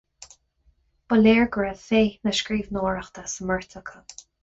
Ba 1.11 1.19
léir 1.25 1.45
go 1.57 1.63
raibh 1.67 1.85
féith 1.91 2.17
na 2.29 2.35
scríbhneoireachta 2.41 3.31
sa 3.37 3.51
mbeirt 3.51 3.83
acu. 3.83 4.07